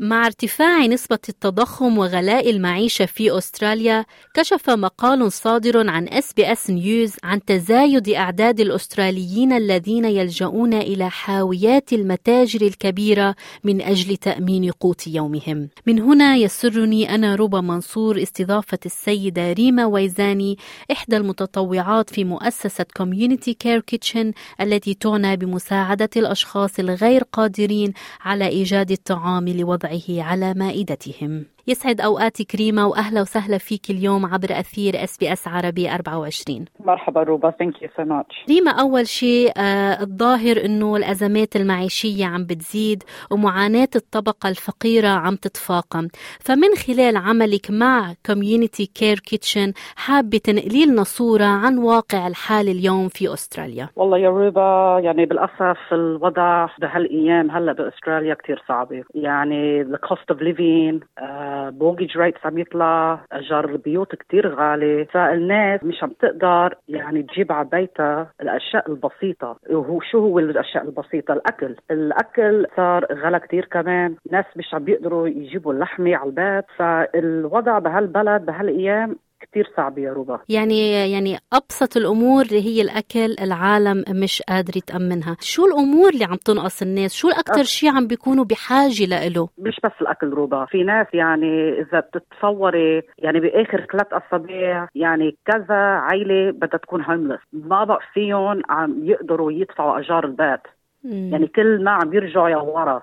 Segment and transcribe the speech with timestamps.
[0.00, 4.04] مع ارتفاع نسبة التضخم وغلاء المعيشة في أستراليا،
[4.34, 12.62] كشف مقال صادر عن SBS News عن تزايد أعداد الأستراليين الذين يلجؤون إلى حاويات المتاجر
[12.62, 13.34] الكبيرة
[13.64, 15.68] من أجل تأمين قوت يومهم.
[15.86, 20.58] من هنا يسرني أنا ربى منصور استضافة السيدة ريما ويزاني
[20.92, 28.90] إحدى المتطوعات في مؤسسة Community Care Kitchen التي تعنى بمساعدة الأشخاص الغير قادرين على إيجاد
[28.90, 31.44] الطعام لوضع وضعه على مائدتهم.
[31.68, 37.82] يسعد أوقاتك ريما وأهلا وسهلا فيك اليوم عبر أثير SBS عربي 24 مرحبا ربى thank
[37.82, 44.48] you so much ريما أول شيء آه الظاهر أنه الأزمات المعيشية عم بتزيد ومعاناة الطبقة
[44.48, 46.08] الفقيرة عم تتفاقم.
[46.40, 53.08] فمن خلال عملك مع Community Care Kitchen حابة تنقلي لنا صورة عن واقع الحال اليوم
[53.08, 59.98] في أستراليا؟ والله يا روبا يعني بالأسف الوضع بهالأيام هلأ بأستراليا كتير صعبة يعني the
[60.08, 65.04] cost of living uh, بوجج ريتس عم يطلع أجار البيوت كتير غالي.
[65.04, 69.56] فالناس مش عم تقدر يعني تجيب على بيتها الأشياء البسيطة.
[69.70, 71.76] وهو شو هو الأشياء البسيطة؟ الأكل.
[71.90, 74.14] الأكل صار غلا كتير كمان.
[74.30, 76.64] ناس مش عم بيقدروا يجيبوا اللحمه على البيت.
[76.76, 84.04] فالوضع بهالبلد بهالأيام كثير صعب يا ربا يعني يعني أبسط الأمور اللي هي الأكل العالم
[84.22, 85.36] مش قادر يتأمنها.
[85.40, 89.92] شو الأمور اللي عم تنقص الناس؟ شو الاكثر شيء عم بيكونوا بحاجة له مش بس
[90.00, 96.78] الأكل ربا في ناس يعني إذا بتتصوري يعني بآخر ثلاث اسابيع يعني كذا عائله بدها
[96.78, 100.60] تكون هوملس ما بقى فيهم عم يقدروا يدفعوا أجار البيت.
[101.04, 103.02] يعني كل ما عم يرجعوا يا ورا.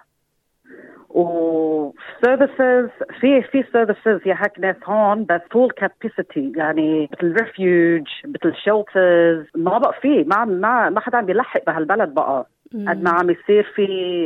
[1.15, 2.89] وسيرفيسز
[3.19, 9.45] في في services يا هيك ناس هون بس full capacity يعني مثل refuge مثل shelters
[9.55, 12.47] ما بقى في ما ما ما حدا عم بيلحق بهالبلد بقى.
[12.73, 13.85] قد ما عم يصير في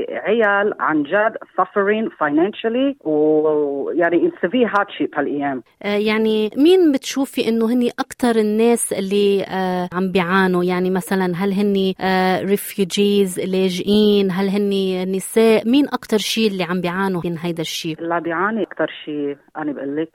[0.10, 5.64] عيال عن جد suffering financially ويعني it's severe hardship هالايام.
[5.84, 11.54] آه يعني مين بتشوفي إنه هني أكثر الناس اللي آه عم بيعانوا؟ يعني مثلا هل
[11.54, 17.62] هني آه refugees لاجئين؟ هل هني نساء؟ مين أكثر شيء اللي عم بيعانوا من هيدا
[17.62, 20.10] الشيء اللي بيعاني أكثر شيء أنا بقول لك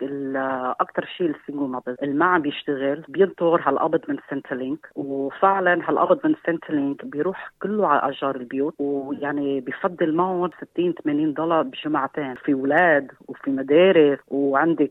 [0.81, 6.21] أكثر شيء ال single mum اللي ما عم بيشتغل بينطر هالقبض من Centrelink وفعلا هالقبض
[6.25, 12.53] من Centrelink بيروح كله على اجار البيوت ويعني بفضل معهم 60 80 دولار بجمعتين في
[12.53, 14.91] أولاد وفي مدارس وعندك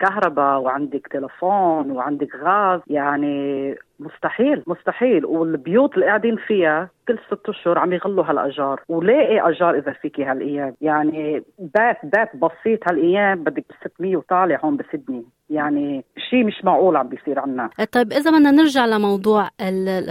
[0.00, 5.26] كهرباء وعندك تلفون وعندك غاز يعني مستحيل مستحيل.
[5.26, 10.74] والبيوت اللي قاعدين فيها كل ست أشهر عم يغلوا هالأجار ولاقي أجار إذا فيكي هالأيام.
[10.80, 16.96] يعني بيت بيت بسيط هالأيام بدك ب 600 وطالع هون بسدني يعني شيء مش معقول
[16.96, 17.70] عم بيصير عنا.
[17.92, 19.48] طيب إذا بدنا نرجع لموضوع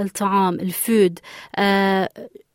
[0.06, 1.20] الطعام ال food
[1.60, 2.10] آه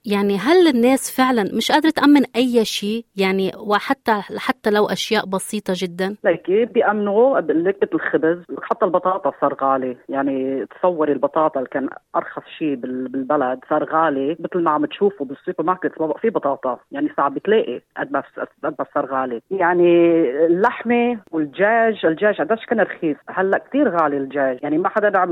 [0.06, 5.72] يعني هل الناس فعلا مش قادرة تأمن أي شيء؟ يعني وحتى حتى لو أشياء بسيطة
[5.77, 7.41] جدا؟ ليكي بيأمنوا.
[7.41, 9.97] بقول الخبز حتى البطاطا صار غالي.
[10.09, 14.37] يعني تصوري البطاطا اللي كان أرخص شيء بالبلد صار غالي.
[14.41, 16.78] مثل ما عم تشوفوا بالسوبر ماركت ما بقى في بطاطا.
[16.93, 18.22] يعني صعب بتلاقي قد ما
[18.65, 19.41] قد ما صار غالي.
[19.50, 23.16] يعني اللحمة والدجاج الدجاج قديش كان رخيص.
[23.28, 24.59] هلأ كثير غالي الدجاج.
[24.62, 25.31] يعني ما حدا عم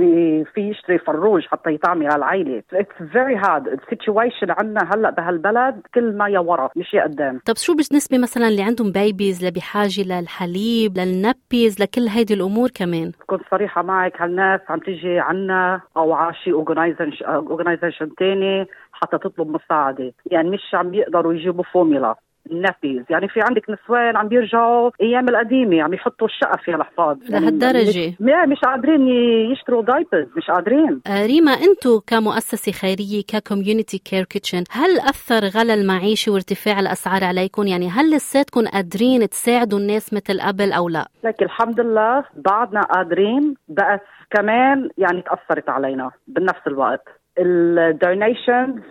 [0.55, 6.17] في يشتري فروج حتى يطعمي هالعائله it's very hard ال situation عنا هلأ بهالبلد كل
[6.17, 7.41] ما لورا مش لقدام.
[7.47, 12.69] طب شو بالنسبة مثلا اللي عندهم babies اللي بحاجه للحليب لل nappies لكل هيدي الأمور
[12.75, 19.49] كمان؟ كنت صريحة معك هالناس عم تيجي عنا أو على شيء organization ثاني حتى تطلب
[19.49, 20.13] مساعدة.
[20.27, 22.15] يعني مش عم يقدروا يجيبوا formula
[22.51, 27.17] ال nappies يعني في عندك نسوان عم بيرجعوا أيام القديمة عم يحطوا الشقفة فيها الحفاظ
[27.31, 28.15] لهالدرجة.
[28.21, 29.09] يعني مش قادرين
[29.53, 31.01] يشتروا diapers مش قادرين.
[31.07, 37.25] آه ريما أنتم كمؤسسة خيرية ك Community Care Kitchen هل أثر غلا المعيشه وارتفاع الأسعار
[37.25, 42.81] عليكم؟ يعني هل لساتكم قادرين تساعدوا الناس مثل قبل أو لا؟ لك الحمد لله بعدنا
[42.83, 44.01] قادرين بس
[44.31, 47.09] كمان يعني تأثرت علينا بنفس الوقت.
[47.39, 48.83] ال donations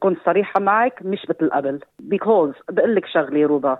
[0.00, 1.80] كنت صريحة معك مش مثل قبل.
[2.00, 3.78] because بقول لك شغلة روبا.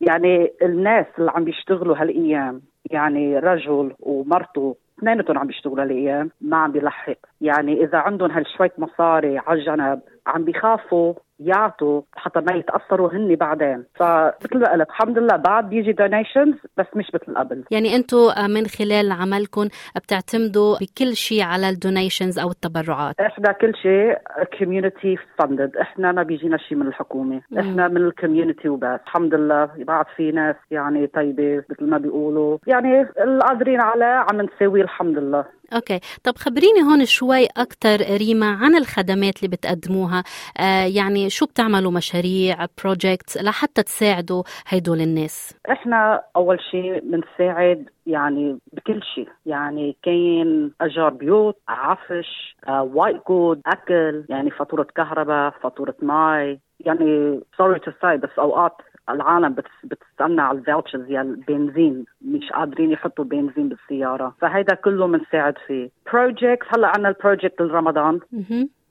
[0.00, 2.60] يعني الناس اللي عم بيشتغلوا هالأيام
[2.90, 7.16] يعني رجل ومرته اثنيناتهم عم بيشتغلوا هالأيام ما عم بيلحق.
[7.40, 11.14] يعني إذا عندهم هالشوية مصاري على الجنب عم بيخافوا.
[11.44, 13.84] يعطوا حتى ما يتأثروا هن بعدين.
[13.94, 17.64] فمثل ما قلت الحمد لله بعد بيجي donations بس مش مثل قبل.
[17.70, 18.18] يعني أنتم
[18.48, 24.16] من خلال عملكم بتعتمدوا بكل شيء على ال donations أو التبرعات؟ إحنا كل شيء
[24.58, 27.40] community funded إحنا ما بيجينا شيء من الحكومة.
[27.58, 29.00] إحنا من ال community وبس.
[29.06, 32.58] الحمد لله بعد في ناس يعني طيبة مثل ما بيقولوا.
[32.66, 35.44] يعني القادرين عليه عم نساوي الحمد لله.
[35.74, 36.00] okay.
[36.24, 40.24] طب خبريني هون شوي أكثر ريما عن الخدمات اللي بتقدموها.
[40.58, 48.58] آه يعني شو بتعملوا مشاريع projects لحتى تساعدوا هيدول الناس؟ إحنا أول شيء بنساعد يعني
[48.72, 49.28] بكل شيء.
[49.46, 57.40] يعني كان أجار بيوت عفش آه white goods أكل يعني فاتورة كهرباء فاتورة مي يعني
[57.56, 58.72] sorry to say بس أوقات
[59.10, 64.34] العالم بتستنى على ال vouchers للبنزين مش قادرين يحطوا بنزين بالسيارة.
[64.40, 65.90] فهيدا كله بنساعد فيه.
[66.12, 68.20] project هلأ عندنا ال project الرمضان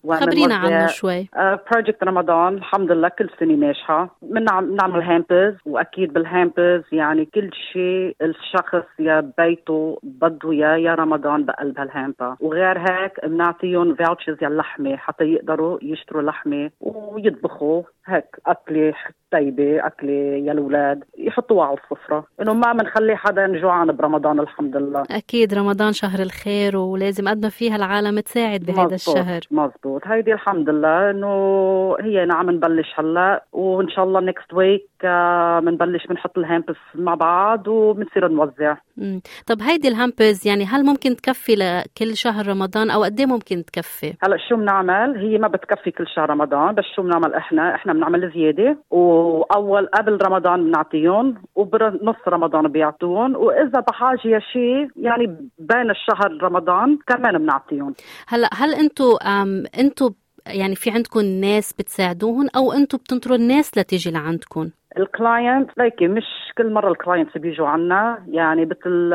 [0.10, 1.30] خبرينا عنه شوي.
[1.72, 8.16] project رمضان الحمد لله كل سنة ناجحه بنعمل hampers وأكيد بال hampers يعني كل شيء
[8.22, 15.80] الشخص لبيته بده اياه لرمضان بقلب هال hamper وغير هيك بنعطيهم vouchers للحمة حتى يقدروا
[15.82, 17.84] يشتروا لحمة ويطبخوا.
[18.06, 18.94] هيك أكلة
[19.32, 21.04] طيبة أكلة للأولاد.
[21.18, 22.26] يحطوها على السفرة.
[22.42, 25.04] إنه ما بنخلي حدا جوعان برمضان الحمد لله.
[25.12, 29.42] أكيد رمضان شهر الخير ولازم قد ما فيها العالم تساعد بهذا الشهر.
[29.52, 29.91] مزبوط.
[30.06, 34.90] هيدي الحمد لله إنه هي نعم نبلش هلا وإن شاء الله next week
[35.64, 38.76] بنبلش بنحط ال hampers مع بعض وبنصير نوزع.
[39.02, 39.22] مم.
[39.48, 43.66] طب هيدي ال hampers يعني هل ممكن تكفي لكل شهر رمضان أو قد إيه ممكن
[43.66, 47.94] تكفي؟ هلا شو بنعمل؟ هي ما بتكفي كل شهر رمضان بس شو بنعمل إحنا؟ إحنا
[47.94, 55.26] بنعمل زيادة وأول قبل رمضان بنعطيهم وبنص رمضان بيعطوهم وإذا بحاجة شيء يعني
[55.60, 57.94] بين الشهر رمضان كمان بنعطيهم
[58.28, 59.18] هلا هل أنتم
[59.80, 60.10] أنتم
[60.48, 66.24] يعني في عندكم ناس بتساعدوهم أو أنتم بتنطروا الناس لتيجي لعندكم؟ ال client ليكي مش
[66.58, 69.14] كل مرة ال clients بيجوا عنا يعني مثل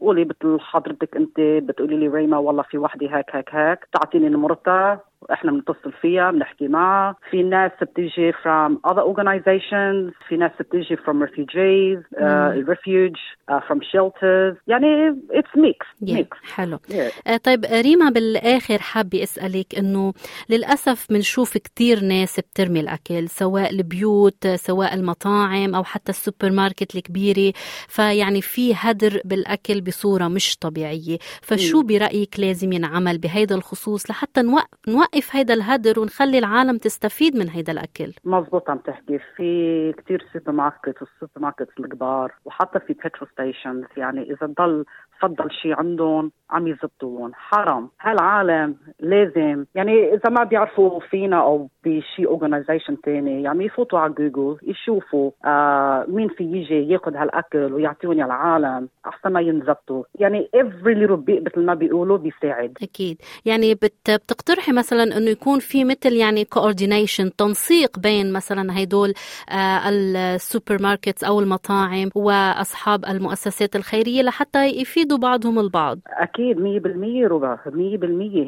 [0.00, 5.00] قولي مثل حضرتك أنت بتقولي لي ريما والله في وحدة هيك هيك هيك تعطيني نمرتها
[5.32, 11.26] إحنا بنتصل فيها بنحكي معها في ناس بتيجي from other organizations في ناس بتيجي from
[11.26, 13.20] refugees uh, refuge
[13.50, 16.16] uh, from shelters يعني it's mixed yeah.
[16.18, 16.50] mix.
[16.54, 17.28] حلو yeah.
[17.32, 20.12] uh, طيب ريما بالآخر حابة أسألك إنه
[20.48, 27.52] للأسف بنشوف كثير ناس بترمي الأكل سواء البيوت سواء المطاعم أو حتى السوبر ماركت الكبيرة
[27.88, 31.82] فيعني في هدر بالأكل بصورة مش طبيعية فشو.
[31.82, 34.42] برأيك لازم ينعمل بهيدا الخصوص لحتى
[34.88, 39.18] نوقف نوقف هيدا الهدر ونخلي العالم تستفيد من هيدا الأكل؟ مزبوط عم تحكي.
[39.36, 44.84] في كثير سوبر ماركت والسوبر ماركت الكبار وحتى في petrol stations يعني إذا ضل
[45.20, 47.34] فضل شيء عندهم عم يزتوهن.
[47.34, 47.88] حرام.
[48.00, 54.58] هالعالم لازم يعني إذا ما بيعرفوا فينا أو بشي organization تاني يعني يفوتوا على جوجل
[54.62, 60.02] يشوفوا آه مين في يجي ياخذ هالأكل ويعطيهم العالم أحسن ما ينزتوا.
[60.14, 62.78] يعني every little bit مثل ما بيقولوا بيساعد.
[62.82, 63.16] أكيد.
[63.44, 69.14] يعني بت بتقترحي مثلا إنه يكون في مثل يعني coordination تنسيق بين مثلا هدول
[69.50, 74.58] آه ال supermarkets أو المطاعم وأصحاب المؤسسات الخيرية لحتى
[75.06, 75.98] يفيدوا بعضهم البعض.
[76.06, 77.72] أكيد 100% ربا 100%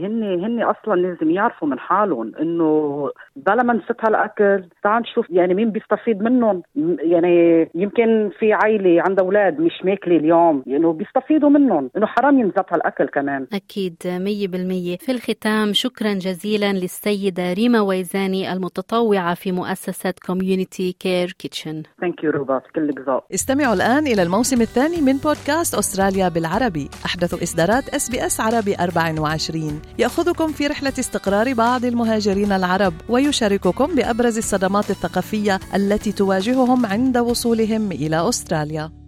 [0.05, 5.55] هن هن أصلا لازم يعرفوا من حالهم إنه بلا ما نزت هالأكل تعال نشوف يعني
[5.55, 6.63] مين بيستفيد منهم.
[6.99, 12.73] يعني يمكن في عائله عندها أولاد مش ماكلة اليوم يعني بيستفيدوا منهم إنه حرام ينزت
[12.73, 13.47] هالأكل كمان.
[13.53, 21.83] أكيد 100% في الختام شكرا جزيلا للسيدة ريما ويزاني المتطوعة في مؤسسة Community Care Kitchen
[22.01, 27.43] thank you روبا كلك ذوق استمعوا الآن إلى الموسم الثاني من بودكاست أستراليا بالعربي أحدث
[27.43, 35.61] إصدارات SBS عربي 24 يأخذكم في رحلة استقرار بعض المهاجرين العرب ويشارككم بأبرز الصدمات الثقافية
[35.75, 39.08] التي تواجههم عند وصولهم إلى أستراليا.